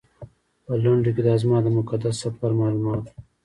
[0.65, 3.13] په لنډو کې دا زما د مقدس سفر معلومات و.